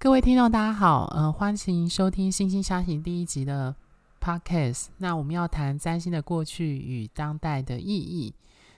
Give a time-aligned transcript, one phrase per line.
[0.00, 3.74] 各位听众，大家好，呃，欢迎收听《星星相惜》第一集的
[4.20, 4.86] Podcast。
[4.98, 8.32] 那我们要谈占星的过去与当代的意义。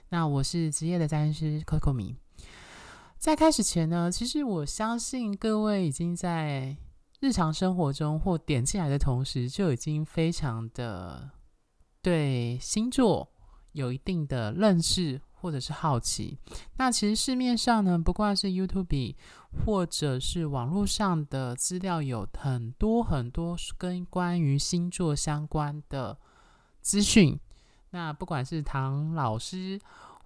[0.09, 2.15] 那我是职业的占星师 Coco 米。
[3.19, 6.75] 在开始前呢，其实我相信各位已经在
[7.19, 11.29] 日常生活中或点进来的同时，就已经非常的
[12.01, 13.31] 对星座
[13.73, 15.21] 有一定的认识。
[15.41, 16.37] 或者是好奇，
[16.77, 19.15] 那其实市面上呢，不管是 YouTube
[19.65, 26.15] 或者是网络上的资料，有很多很多跟关于星座相关的
[26.79, 27.39] 资讯。
[27.89, 29.81] 那不管是唐老师，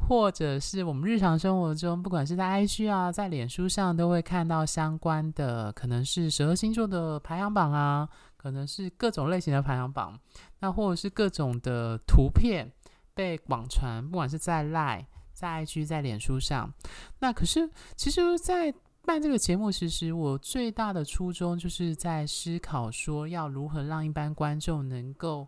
[0.06, 10.20] 或者是我们日常生活中，不管是在 IG 啊，在脸书上，都会看到相关的，可能是十二星座的排行榜啊，可能是各种类型的排行榜，
[10.60, 12.70] 那或者是各种的图片。
[13.18, 16.74] 被广传，不管是在 Line、在 IG、在脸书上，
[17.20, 25.48] 那可是其实，在办这个节目，其实我最大的初衷就是在思考说，要如何让一般观众能够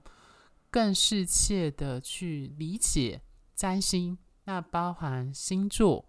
[0.69, 3.19] 更适切的去理解
[3.55, 6.05] 占星，那包含星座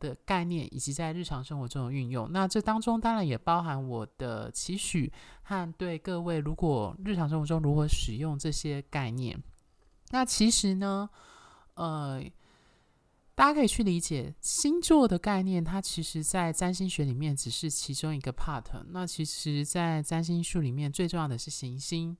[0.00, 2.32] 的概念，以及在日常生活中的运用。
[2.32, 5.12] 那这当中当然也包含我的期许
[5.42, 9.40] 和对各位，如果日常生活中如何使用这些概念。
[10.10, 11.08] 那其实呢，
[11.74, 12.20] 呃，
[13.38, 18.64] 大家可以去理解星座的概念，它其实在占星学里面只是其中一个 part。
[18.88, 22.16] 那其实，在占星术里面最重要的是行星。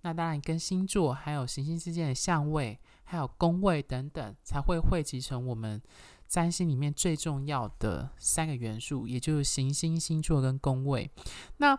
[0.00, 5.78] 那当然，跟星座还有行星之间的相位，还有宫位等等，才会汇集成我们
[6.26, 11.10] 占星里面最重要的三个元素，也就是行星、星座跟宫位。
[11.58, 11.78] 那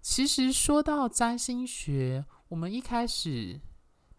[0.00, 3.60] 其实说到占星学，我们一开始。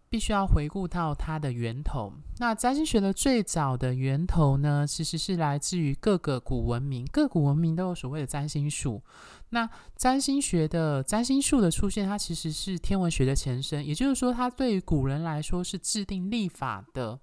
[0.08, 2.12] 必须要回顾到它的源头。
[2.38, 9.02] 那占星学的最早的源头呢，其实是来自于各个古文明，各古文明都有所谓的占星术。
[9.50, 17.18] 那占星学的占星术的出现，它其实是天文学的前身，也就是说，它对于古人来说是制定历法的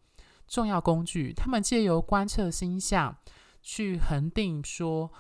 [0.48, 1.34] 重要工具。
[1.34, 3.16] 他们借由观测星象
[3.62, 5.12] 去恒定说，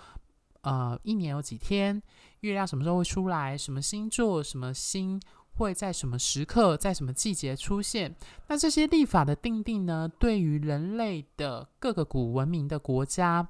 [0.61, 2.01] 呃，一年有几天，
[2.39, 5.21] 月亮什么时候会出来，什么星座，什么星。
[5.55, 8.15] 会在什么时刻，在什么季节出现？
[8.47, 13.47] 那这些历法的定定呢，对于人类的各个古文明的国家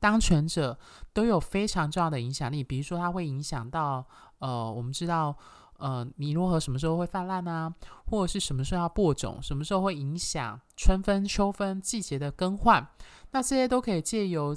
[0.00, 0.78] 当权者
[1.12, 2.62] 都有非常重要的影响力。
[2.62, 4.04] 比如说，它会影响到
[4.38, 5.36] 呃，我们知道
[5.78, 7.72] 呃，尼罗河什么时候会泛滥啊，
[8.06, 12.86] 或者是什么时候要播种，什么时候会影响春分、秋分季节的更换。
[13.30, 14.56] 那这些都可以借由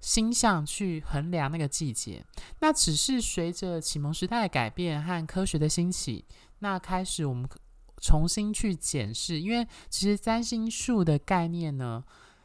[0.00, 2.24] 星象去衡量那个季节，
[2.60, 6.24] 那只是随着启蒙时代的改变和科学的兴起，
[6.60, 7.48] 那开始我们
[8.00, 12.04] 重新去检视，因为其实占星术的概念呢，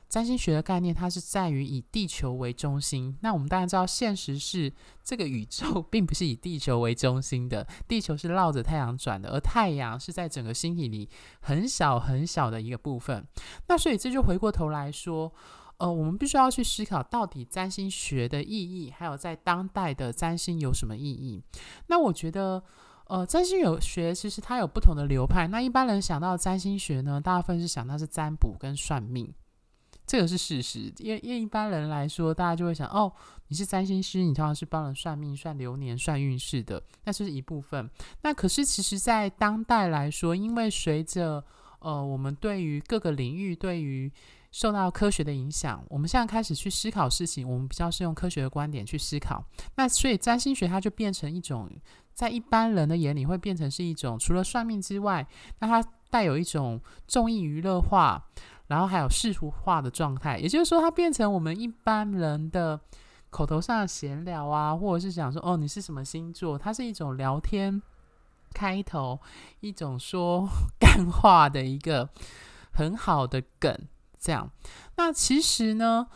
[0.09, 3.15] 占星学的概念，它是在于以地球为中心。
[3.21, 11.07] 那我们当然知道，现实是这个宇宙并不是以地球为中心的， 地球是绕着太阳转的，而太阳是在整个星体里
[11.41, 13.23] 很小很小的一个部分。
[13.67, 15.31] 那所以这就回过头来说。
[15.83, 21.43] 呃，我们必须要去思考，到底占星学的意义，还有在当代的占星有什么意义？
[21.87, 22.63] 那我觉得，
[23.07, 25.45] 呃，占星有学其实它有不同的流派。
[25.49, 29.29] 那一般人想到占星学呢，大部分是想到是占卜跟算命，
[30.07, 30.89] 这个是事实。
[30.99, 33.11] 因为因为一般人来说，大家就会想，哦，
[33.49, 37.89] 你是占星师，你通常是帮人算命、算流年、算运势的，那是一部分。
[38.21, 41.43] 那可是其实，在当代来说，因为随着
[41.79, 44.09] 呃，我们对于各个领域，对于
[44.53, 49.43] 受到科学的影响，我们现在开始去思考事情，我们比较是用科学的观点去思考。
[49.75, 51.67] 那所以占星学它就变成一种，
[52.13, 55.27] 在一般人的眼里会变成是一种，除了算命之外，
[55.57, 58.23] 那它带有一种综艺娱乐化，
[58.67, 60.37] 然后还有世俗化的状态。
[60.37, 62.79] 也就是说，它变成我们一般人的
[63.31, 66.59] 口头上的闲聊啊，或者是讲说哦，你是什么星座？
[66.59, 67.81] 它是一种聊天
[68.53, 69.19] 开头，
[69.61, 70.47] 一种说
[70.79, 72.07] 干话的一个
[72.71, 73.75] 很好的梗。
[74.23, 74.49] 这样，
[74.95, 76.07] 那其实呢，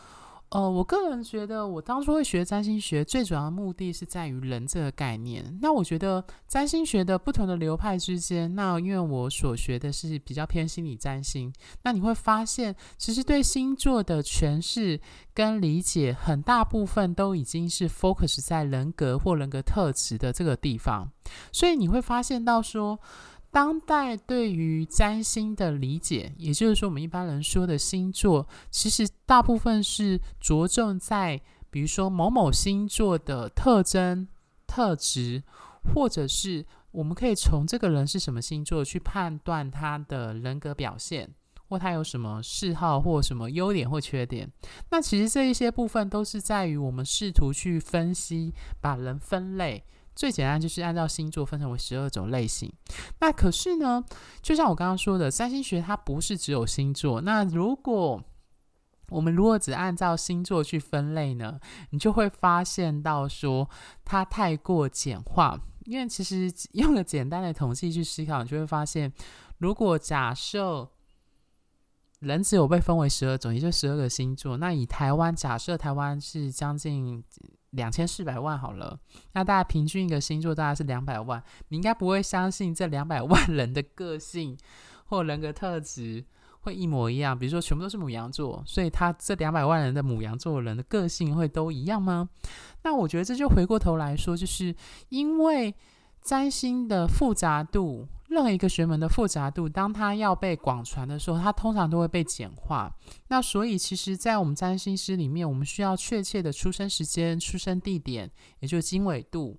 [0.48, 5.58] 呃，我个人觉得，我当初会学占星学，最主要的目的是在于人这个概念。
[5.60, 11.52] 那我觉得占星学的不同的流派之间，那因为我所学的是比较偏心理占星，
[11.82, 14.98] 那你会发现，其实对星座的诠释
[15.34, 21.10] 跟理解，很大部分都已经是 focus 在人格或人格特质的这个地方，
[21.52, 22.98] 所以你会发现到说。
[23.50, 31.40] 当代对于占星的理解，也就是说，我们一般人说的星座，其实大部分是着重在，
[31.70, 34.28] 比如说某某星座的特征、
[34.66, 35.42] 特质，
[35.94, 41.34] 或者是我们可以从这个人是什么星座去判断他的人格表现，
[41.68, 44.50] 或他有什么嗜好，或什么优点或缺点。
[44.90, 49.84] 那其实这一些部分都是在于我们试图去分析，把人分类。
[50.18, 52.68] 最简单就是按照星座分成为十二种类型。
[53.20, 54.02] 那可是呢，
[54.42, 57.20] 就像我刚刚说的，占星学它不是只有星座。
[57.20, 58.20] 那如果
[59.10, 61.60] 我们如果只按照星座去分类呢，
[61.90, 63.70] 你就会发现到说
[64.04, 65.56] 它太过简化。
[65.84, 69.12] 因为其实用个简单的统计去思考，你就会发现，
[69.58, 70.90] 如果假设
[72.20, 77.22] 人只有被分为十二种，也就十二个星座，那以台湾假设台湾是将近。
[77.72, 78.98] 两千四百万好了，
[79.34, 84.56] 那大家平均一个星座大概是两百万，你应该不会相信这两百万人的个性
[85.04, 86.24] 或人格特质
[86.60, 87.38] 会一模一样。
[87.38, 92.30] 比如说全部都是母羊座，所以他这两百万人的母羊座人的个性会都一样吗？
[92.84, 94.74] 那我觉得这就回过头来说，就是
[95.10, 95.74] 因为
[96.22, 98.08] 占星的复杂度。
[98.28, 102.94] 任何一个学门的复杂度，当它要被广传的时候，它通常都会被简化。
[103.28, 108.30] 那所以，其实，在我们占星师里面，我们需要确切的出生时间、出生地点，
[108.60, 109.58] 也就是经纬度，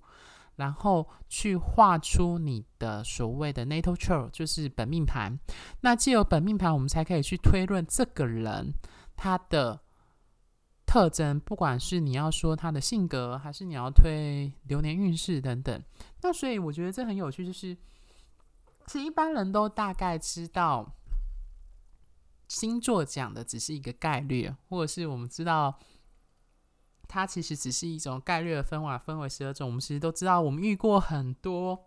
[0.54, 5.36] 然后去画出你的所谓的 natal chart，就是本命盘。
[5.80, 8.72] 那既有本命盘，我们才可以去推论这个人
[9.16, 9.80] 他的
[10.86, 15.82] 特征，不管是你要说他的性格，还是你要推流年运势等等。
[16.22, 17.76] 那所以，我觉得这很有趣，就是。
[18.90, 20.96] 其实一般人都大概知道，
[22.48, 25.78] 星座讲的只是一个概率，或者是我们知道，
[27.06, 29.68] 它其实只是一种概率的分法，分为十二种。
[29.68, 31.86] 我们其实都知道，我们遇过很多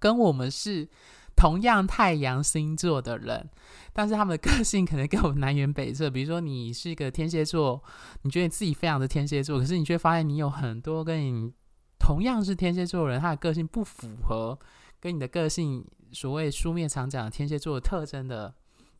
[0.00, 0.88] 跟我们是
[1.36, 3.48] 同样太阳星座的人，
[3.92, 6.10] 但是他们的个性可能跟我们南辕北辙。
[6.10, 7.80] 比如说，你是一个天蝎座，
[8.22, 11.52] 你觉得你自己非常的天蝎座，可是你却发现你有很多跟你
[11.96, 14.58] 同样是天蝎座的人，他的个性不符合
[14.98, 15.86] 跟你的个性。
[16.12, 18.54] 所谓书面常讲的天蝎座的特征的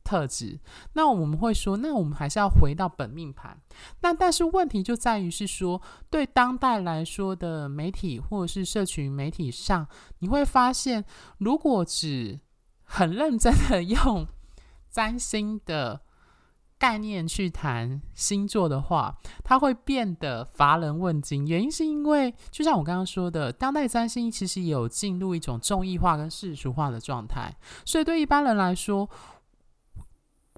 [0.04, 0.58] 特质，
[0.94, 3.60] 那我们会说，那我们还是要回到本命盘。
[4.00, 9.86] 那但是问题就在于是说，对当代来说的媒体或者是社群媒体上，
[10.20, 11.04] 你会发现，
[11.38, 12.40] 如果只
[12.82, 14.26] 很认真的用
[14.90, 16.02] 占星的。
[16.78, 21.46] 概念去谈星座的话，它会变得乏人问津。
[21.46, 27.52] 原因是因为，就像我刚刚说的，当代占星其实有进入一种综艺化跟世俗化的状态。
[27.84, 29.08] 所以对一般人来说，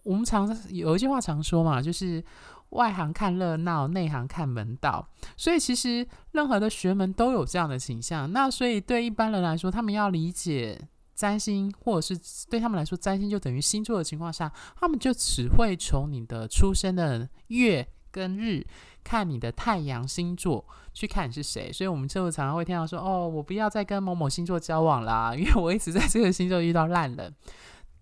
[0.02, 2.23] 我们常有一句话常说嘛，就是
[2.70, 5.08] 外行看热闹，内行看门道。
[5.37, 8.31] 所以其实任何的学门都有这样的倾向。
[8.31, 10.88] 那所以对一般人来说，他们要理解。
[11.20, 12.19] 占星，或者是
[12.49, 18.67] 对他们来说，占星就等于星座的情况下，他们就只会从你的出生的月跟日，
[19.05, 20.64] 看你的太阳星座
[20.94, 21.70] 去看你是谁。
[21.70, 27.34] 所以，我们就常常会听到说：“哦，我不要再跟某某星座交往啦， 因为我一直在这个星座遇到烂人。”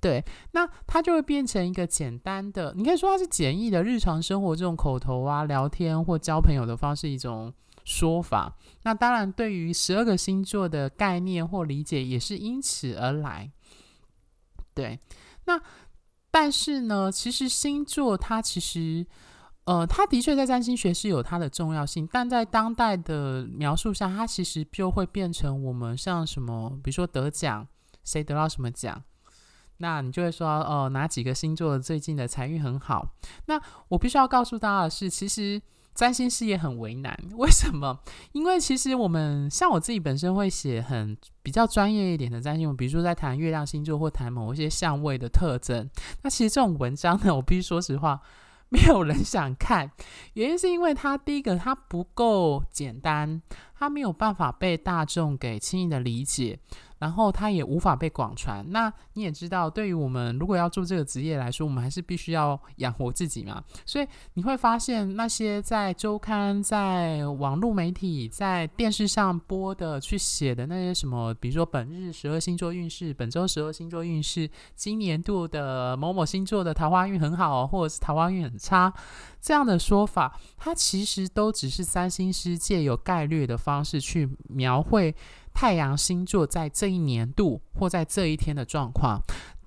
[0.00, 7.52] 对，那它就会变成一个简单的，你可以说它是简易的日常生活这种口头啊、聊天或交朋友的方式一种。
[7.88, 13.50] 说法，那当然，对于十二个星座的概念或理解也是因此而来。
[14.74, 15.00] 对，
[15.46, 15.58] 那
[16.30, 19.06] 但是呢，其实星座它其实，
[19.64, 27.66] 呃，它的确在占星学是有它的重要性，但在当代的描述下，它其实就会变成我们像什么，比如说得奖，
[28.04, 29.02] 谁得到什么奖，
[29.78, 33.14] 那你就会说，哦、呃，哪几个星座最近的财运很好？
[33.46, 33.58] 那
[33.88, 35.62] 我必须要告诉大家的是，其实。
[35.98, 37.98] 占星师也很为难， 为什么？
[38.30, 45.90] 因为其实我们像我自己本身会写很比较专业一点的占星，比如说在谈月亮星座或谈某一些相位的特征。
[46.22, 48.20] 那其实这种文章呢，我必须说实话，
[48.68, 49.90] 没有人想看。
[50.34, 53.42] 原因是因为它第一个它不够简单，
[53.78, 56.58] 它没有办法被大众给轻易的理解。
[56.98, 58.64] 然后它也无法被广传。
[58.72, 63.62] 那你也知道，对于我们如果要做这个职业来说，我们还是必须要养活自己嘛。
[63.86, 78.92] 所以你会发现，那些在周刊、在网络媒体、在电视上播的、去写的那些什么，比如说本日十二星座运势、本周十二星座运势、今年度的某某星座的桃花运很好，或者是桃花运很差，
[79.40, 85.14] 这样的说法，它其实都只是三星师借有概率的方式去描绘。
[85.52, 89.20] 太阳星座在这一年度或在这一天的状况，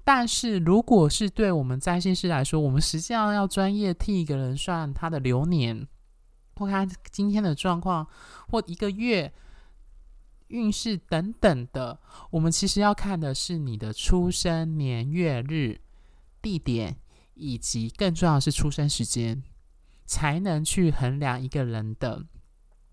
[0.05, 5.85] 但是如果是对我们占星师来说，我们实际上要专业替一个人算他的流年，
[6.55, 8.07] 或看今天的状况，
[8.47, 9.33] 或一个月
[10.47, 15.81] 运势等等的，我们其实要看的是你的出生年月日、
[16.41, 16.95] 地点，
[17.33, 19.43] 以及更重要的是出生时间，
[20.05, 22.23] 才能去衡量一个人的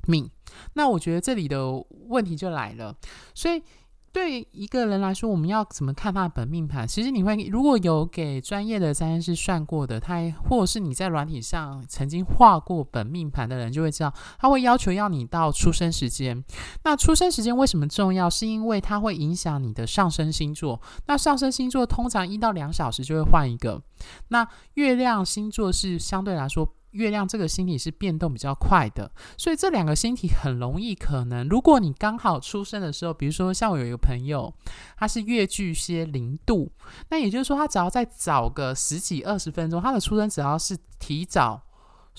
[0.07, 0.31] 命，
[0.75, 1.73] 那我觉得这里的
[2.09, 2.95] 问题就来了。
[3.35, 3.63] 所以
[4.11, 6.89] 对一个人来说，我们要怎么看他的本命盘？
[6.89, 16.43] 其实你会如果有给专业的占星师算过的，他或是你在软体上曾经画过本命盘的人，就会知道他会要求要你到出生时间。
[16.85, 18.31] 那出生时间为什么重要？
[18.31, 20.81] 是因为它会影响你的上升星座。
[21.07, 23.83] 那上升星座通常一到两小时就会换一个。
[24.29, 26.75] 那月亮星座是相对来说。
[26.93, 34.53] 月亮这个星体是变动比较快的，所以这两个星体很容易可能，如果你刚好出生的时候，比如说像我有一个朋友，
[34.97, 36.73] 他是月巨蟹零度，
[37.11, 41.63] 那也就是说他只要再早个十几二十分钟，他的出生只要是提早。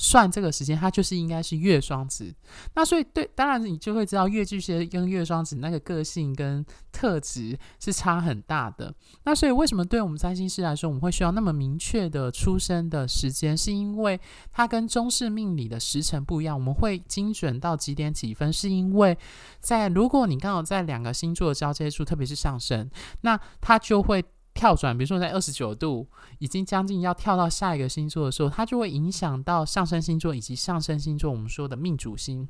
[0.02, 2.34] 算这个时间，它就是应该是月双子。
[2.74, 8.96] 那所以对，当然你就会知道月巨蟹跟月双子那个个性跟特质是差很大的。
[9.26, 13.58] 那所以为什么对我们占星师来说，我们会需要那么明确的出生的时间？
[13.58, 14.18] 是因为
[14.54, 19.18] 它跟中式命理的时辰不一样，我们会精准到几点几分，是因为
[19.60, 22.90] 在如果你刚好在两个星座的交接处，特别是上升，
[23.20, 24.24] 那它就会。
[24.60, 26.06] 跳转，比如说在二十九度，
[26.40, 32.46] 已经将近要跳到下一个星座的时候，它就会影响到上升星座以及上升星座我们说的命主星。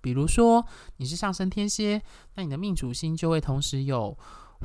[0.00, 0.64] 比如说
[0.96, 2.00] 你是上升天蝎，
[2.36, 4.16] 那你的命主星就会同时有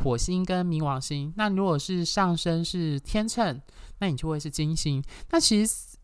[0.01, 1.33] 火星跟冥王星。
[1.35, 3.61] 那如果是上升是天秤，
[3.99, 5.03] 那你就会是金星。
[5.31, 5.97] 那其实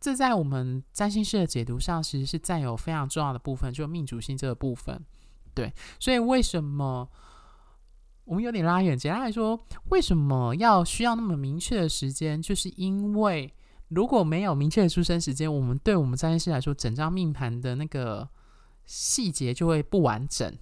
[0.00, 5.00] 这在我们占星师的解读上，其实是占有非常重要的部分，就命主星这个部分。
[5.54, 7.08] 对，所以为什么？
[8.24, 9.58] 我们有点拉远，简单来说，
[9.88, 12.40] 为什么要需要那么明确的时间？
[12.40, 13.52] 就是因为
[13.88, 18.28] 如果没有明确的出生时间，我们对我们占星师来说，整张命盘的那个
[18.84, 20.56] 细节就会不完整。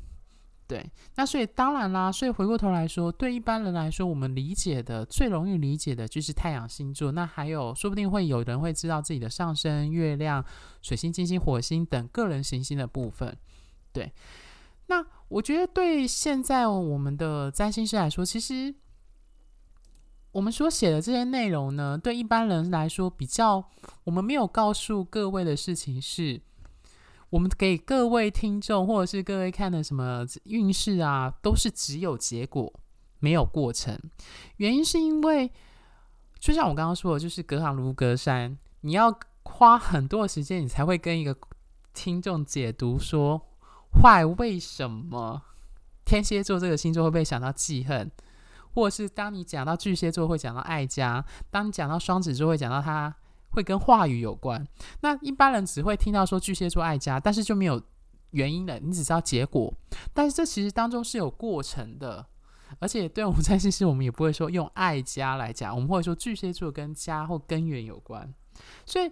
[0.66, 7.12] 对，那所以当然啦，所以回过头来说，对一般人来说，我们理解的最容易理解的就是太阳星座。
[7.12, 10.44] 那还有，说不定会有人会知道自己的上升、月亮、
[10.82, 13.36] 水星、金星、火星等个人行星的部分。
[13.92, 14.12] 对。
[14.90, 18.74] 那我觉得，对现在我们的占星师来说，其实
[20.32, 23.68] 我们所写的这些内容呢，对一般人来说比较，
[24.04, 26.40] 我们没有告诉各位的事情是，
[27.28, 32.72] 我们给各位听众或者是各位看的什么运势啊，都是只有结果，
[33.18, 33.98] 没有过程。
[34.56, 35.52] 原因是因为，
[36.38, 41.36] 就像我刚刚说的，就是隔行如隔山，你要花很多的时间，你才会跟一个
[41.92, 43.47] 听众解读说。
[44.02, 44.24] 坏？
[44.24, 45.42] 为什么
[46.04, 48.10] 天蝎座这个星座会被想到记恨，
[48.74, 53.14] 或者是当你讲到巨蟹座会讲到爱家，当你讲到双子座会讲到他
[53.50, 54.66] 会跟话语有关。
[55.00, 57.82] 那一般人只会听到说巨蟹座爱家，但是就没有
[58.30, 59.72] 原因了，你只知道结果。
[60.14, 62.24] 但是这其实当中是有过程的，
[62.78, 68.32] 而且对我们占星师，我们也不会说用爱家来讲，我们会说巨蟹座跟家或根源有关，
[68.86, 69.10] 所以。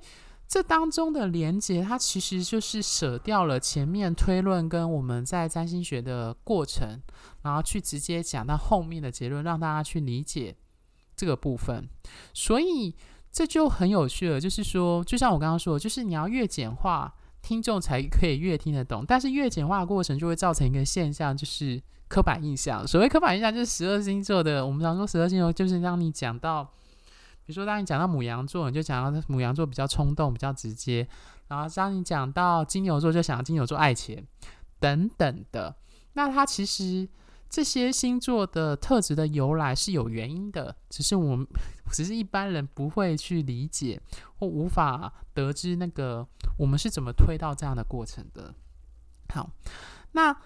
[0.48, 7.02] 这当中的连接，它其实就是舍掉了前面推论跟我们在占星学的过程，
[7.42, 10.54] 然后去直接讲到后面的结论，让大家去理解
[11.16, 11.88] 这个部分。
[12.32, 12.94] 所以
[13.32, 17.12] 这就很有趣了，就是说，就像我刚刚说，就是你要越简化，
[17.42, 19.04] 听众才可以越听得懂。
[19.06, 22.86] 但是越简化的过程就会造成一个现象，就是刻板印象。
[22.86, 26.72] 所谓刻板印象，就是十二星座的，我们常说十二星座就是让你讲到。
[27.46, 31.06] 比如说，当你讲到母羊座，你就讲到母羊座比较冲动、比较直接；
[31.46, 34.26] 然后当你讲到金牛座，就想到金牛座爱钱
[34.80, 35.74] 等等的。
[36.14, 37.08] 那它其实
[37.48, 41.46] 这些星座的特质的由来是有原因的，只是我们
[41.92, 44.00] 只是一般人不会去理解
[44.38, 46.26] 或无法得知那个
[46.58, 48.52] 我们是怎么推到这样的过程的。
[49.32, 49.48] 好，
[50.12, 50.36] 那。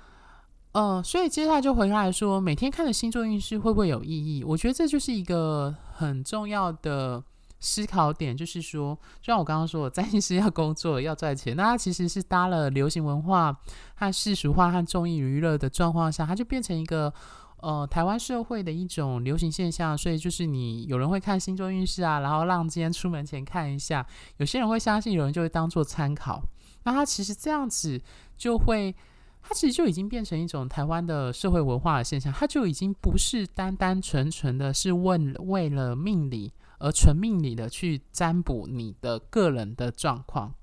[0.72, 4.44] 呃，所以接下来就回来说，每天看的星座运势会不会有意义？
[4.44, 7.20] 我觉得这就是一个很重要的
[7.58, 13.52] 思考点，就是说，就像我刚刚说的，占星师要工作要赚钱，那他其实是搭了流行文化
[13.96, 17.12] 和世俗化和综艺娱乐的状况下，它就变成一个
[17.56, 19.98] 呃台湾社会的一种流行现象。
[19.98, 26.40] 所以就是你有人会看星座运势啊，然后让今天出门前看一下，有些人会相信，有人就会当做参考。
[26.84, 28.00] 那他其实这样子
[28.38, 28.94] 就会。
[29.42, 40.54] 它其实就已经变成一种台湾的社会文化的现象，它就已经不是单单纯纯的是问为了命理而纯命理的去占卜你的个人的状况，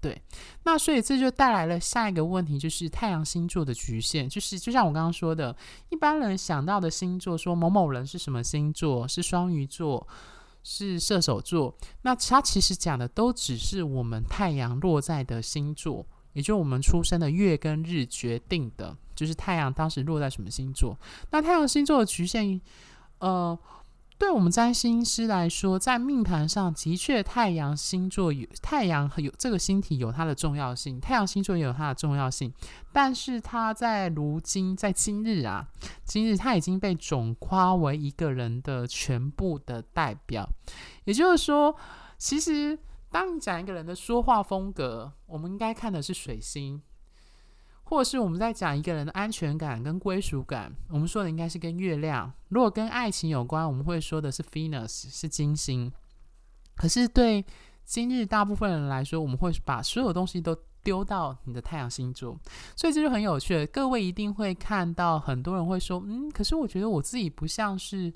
[0.00, 0.20] 对。
[0.64, 5.56] 那所以这就带来了下一个问题，就是太阳星座的局限，就是就像我刚刚说的，
[5.88, 10.06] 一般人想到的星座，说某某人是什么星座，是双鱼座，
[10.62, 16.06] 是射手座，那他其实讲的都只是我们太阳落在的星座。
[16.34, 20.96] 也就我们出生的月跟日决定的，就是太阳当时落在什么星座。
[21.30, 22.60] 那太阳星座的局限，
[23.20, 23.58] 呃，
[24.18, 32.52] 对我们占星师来说，在命盘上的确太阳星座有太阳有这个星体有它的重要性，太阳星座也有它的重要性。
[32.92, 35.66] 但是它在如今在今日啊，
[36.04, 40.48] 今日它已经被总夸为一个人的全部的代表。
[41.04, 41.74] 也就是说，
[42.16, 42.78] 其实
[43.14, 46.82] 当你讲一个人的说话风格，我们应该看的是水星。
[47.84, 52.32] 或者是我们在讲一个人的安全感跟归属感，我们说的应该是跟月亮。
[52.48, 55.92] 如果跟爱情有关，我们会说的是 Venus，是金星。
[56.74, 57.44] 可是对
[57.84, 62.36] 今日大部分人来说，我们会把所有东西都丢到你的太阳星座，
[62.74, 63.64] 所以这就很有趣了。
[63.66, 68.12] 各位一定会看到很多人会说，嗯，可是我觉得我自己不像是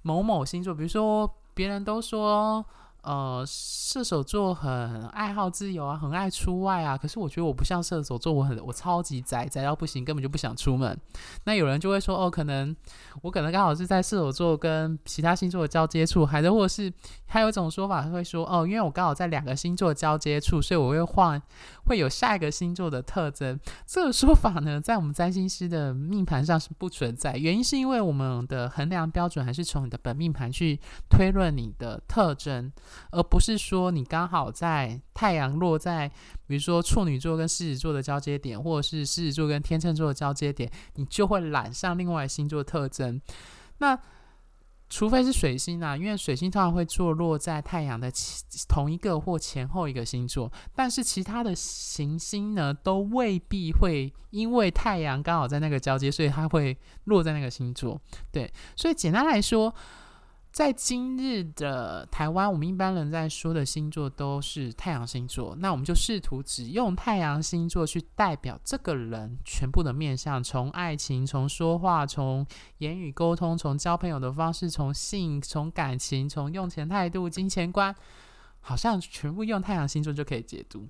[0.00, 2.64] 某某星座，比如说别人都说。
[3.02, 6.96] 呃，射手座很爱好自由啊，很爱出外啊。
[6.96, 10.96] 可是我觉得我不像射手座，我很我超级宅，宅到不行，根本就不想出门。
[11.44, 12.74] 那有人就会说，哦，可能
[13.22, 16.92] 我可能刚好是在射手座跟其他星座的交接处，还是或者是
[17.26, 21.42] 还有一种说法会说，哦，因为我刚好在两个星座交接处，所以我会换
[21.86, 23.58] 会有下一个星座的特征。
[23.84, 30.78] 这个说法呢，在我们占星师的命盘上是不存在，原因是因为我们的衡量标准还是从你的本命盘去
[31.10, 32.70] 推论你的特征。
[33.10, 36.08] 而不是说你刚好在太阳落在，
[36.46, 43.20] 比如说处女座跟狮子座的交接点，或者是狮子座跟天秤座的交接点，你就会揽上另外星座特征。
[43.78, 43.98] 那
[44.88, 48.12] 除非是水星啊，因为水星通常会坐落在太阳的
[48.68, 57.98] 同一个或前后一个星座，但是其他的行星呢，都未必会因为太阳刚好在那个交接，所以它会落在那个星座。
[58.30, 59.74] 对，所以简单来说。
[60.52, 65.56] 在今日的台湾，我们一般人在说的星座都是太阳星座。
[65.58, 72.46] 那我们就试图只用太阳星座去代表这个人全部的面向，从爱情、从说话、从
[72.78, 77.94] 言语沟通、从交朋友的方式、从性、从感情、从用钱态度、金钱观，
[78.60, 80.86] 好像全部用太阳星座就可以解读。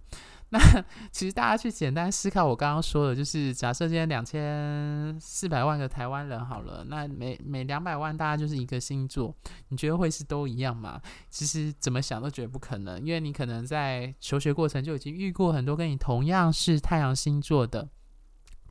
[0.53, 9.35] 那其实大家去简单思考，我刚刚说的，就是假设今天两千四百万个台湾人好了，那每每两百万大家就是一个星座，
[9.69, 11.01] 你觉得会是都一样吗？
[11.31, 17.89] 其实怎么想都觉得不可能，因为你可能在求学过程就已经遇过很多跟你同样是太阳星座的，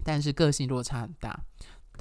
[0.04, 1.44] 但是个性落差很大。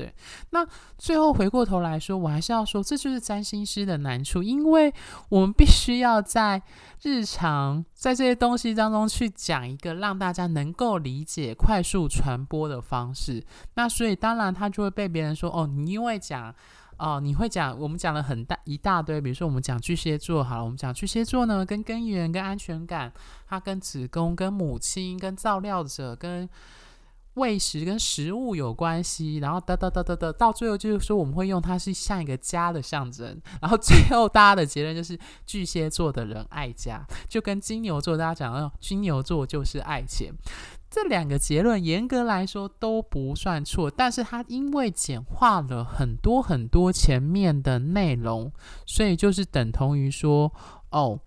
[0.00, 0.14] 对，
[0.48, 4.90] 那最后回过头来说，我还是要说，这就是占星师的难处，因为
[5.28, 6.62] 我们必须要在
[7.02, 13.44] 日常在这些东西当中去讲一个让大家能够理解、快速传播的方式。
[13.74, 16.54] 那所以当然他就会被别人说，哦，你因为讲，
[16.96, 23.12] 哦，你会讲，我们讲了很大一大堆，比如说我们讲巨蟹座，好了，我们讲巨蟹座呢，跟根源、跟安全感，
[23.46, 26.48] 它跟子宫、跟母亲、跟照料者、跟。
[27.34, 40.34] 喂食跟食物有关系，然后哒哒哒哒哒，到最后就是说我们会用它是像一个家的象征，然后最 后大家的结论就是巨蟹座的人爱家，就跟金牛座大家讲的金牛座就是爱钱，
[40.90, 48.52] 这两个结论严格来说都不算错，但是它因为简化了很多很多前面的内容，
[48.84, 50.52] 所以就是等同于说
[50.90, 51.20] 哦，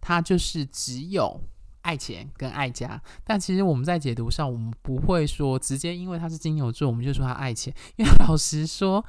[0.00, 1.42] 它就是只有。
[1.82, 7.74] 爱钱跟爱家，但其实我们在解读上，我们不会说直接因为他是金牛座，我们就说他爱钱。
[7.96, 9.04] 因为老实说，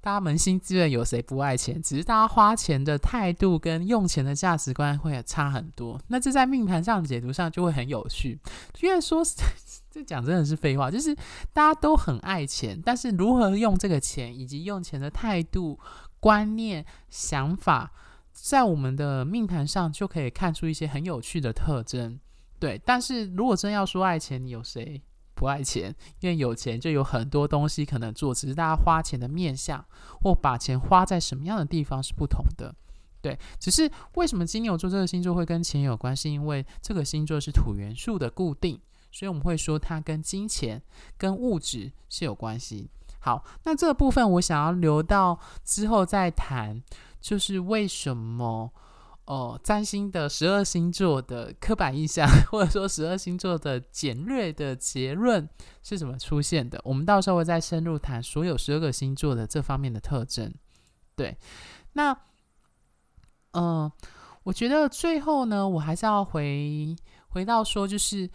[0.00, 1.82] 大家扪心自问，有谁不爱钱？
[1.82, 6.00] 只是大家花钱的态度跟用钱的价值观会差很多。
[6.08, 8.38] 那这在命盘上解读上就会很有趣。
[8.80, 9.22] 因为说
[9.90, 11.14] 这讲真的是废话，就是
[11.52, 15.78] 大家都很爱钱，但是如何用这个钱，以及用钱的态度、
[16.20, 17.92] 观念、想法。
[18.42, 22.18] 在我们的命盘上就可以看出一些很有趣的特征，
[22.58, 22.78] 对。
[22.84, 25.00] 但是如果真要说爱钱，你有谁
[25.32, 25.94] 不爱钱？
[26.18, 29.82] 因为有钱就有很多东西可能做，只是大家花钱的面向
[30.20, 32.74] 或把钱花在什么样的地方是不同的，
[33.20, 33.38] 对。
[33.60, 36.32] 只是为什么金牛座这个星座会跟钱有关系？
[36.32, 38.80] 因为这个星座是土元素的固定，
[39.12, 40.82] 所以我们会说它跟金钱、
[41.16, 42.90] 跟物质是有关系。
[43.20, 46.82] 好，那这个部分我想要留到之后再谈。
[47.22, 48.70] 就是为什么，
[49.24, 55.48] 哦，占星的十二星座的刻板印象， 或者说十二星座的简略的结论
[55.82, 56.80] 是怎么出现的？
[56.84, 60.52] 我们到时候会再深入谈所有十二个星座的这方面的特征。
[61.14, 61.38] 对，
[61.92, 62.14] 那，
[63.52, 63.90] 嗯、
[64.42, 66.96] 我觉得最后呢，我还是要回
[67.28, 68.28] 回到说，就是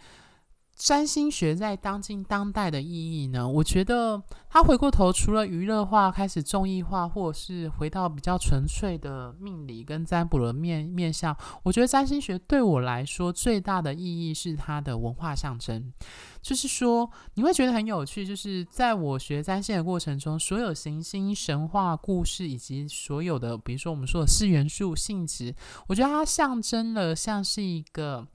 [0.78, 3.46] 占星学在当今当代的意义呢？
[3.46, 15.92] 我觉得他回过头，除了娱乐化开始综艺化，或者是回到比较纯粹的命理跟占卜的面面向，我觉得占星学对我来说最大的意义是它的文化象征。
[16.40, 25.52] 就是说，你会觉得很有趣，就是在我学占星的过程中，所有行星、神话故事以及所有的，比如说我们说的四元素、性质，
[25.88, 28.28] 我觉得它象征了像是一个，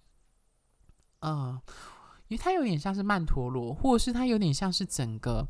[1.22, 1.62] 呃。
[2.34, 5.48] 因为它有点像是曼陀罗，或者是它有点像是整个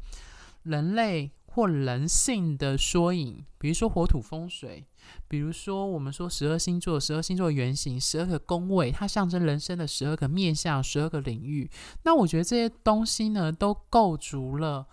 [0.63, 3.45] 人类或人性的缩影。
[3.57, 4.85] 比如说火土风水，
[5.29, 11.71] 比如说我们说十二星座，十二星座原型，十二个宫位，它象征人生的十二个面向，十二个领域。
[12.03, 14.85] 那我觉得这些东西呢，都构筑了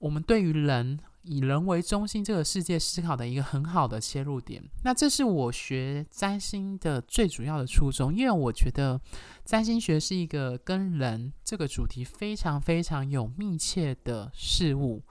[0.00, 0.98] 我们对于人。
[1.26, 4.62] 以人为中心，这个世界思考的一个很好的切入点。
[4.84, 9.00] 那这是我学占星的最主要的初衷，因为我觉得
[9.44, 15.02] 占星学是一个跟人这个主题非常非常有密切的事物。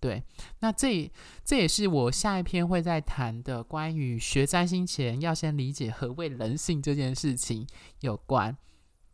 [0.00, 0.22] 对，
[0.60, 1.10] 那这
[1.44, 7.66] 这也是我下一篇会在谈的，关于学占星前要先理解何谓人性这件事情
[8.00, 8.56] 有关。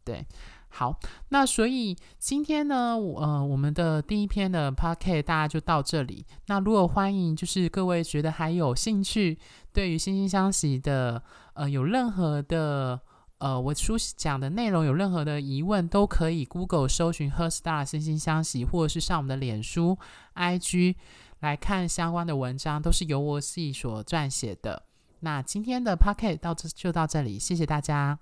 [0.05, 0.27] 对。
[0.73, 0.97] 好，
[1.31, 6.25] 那所以今天呢，我呃，我们的第一篇的 podcast 大家就到这里。
[6.47, 9.37] 那如果欢迎，就是各位觉得还有兴趣，
[9.73, 11.23] 对于惺惺相惜的，
[11.55, 12.99] 呃，有任何的，
[13.39, 19.99] 呃，我书讲的内容有任何的疑问，都可以 Google 搜寻 Her Star 惺惺相惜，或者是上我们的脸书
[20.37, 20.95] IG
[21.41, 24.85] 来看相关的文章，都是由我自己所撰写的。
[25.19, 28.19] 那今天的 podcast 到这就到这里，谢谢大家。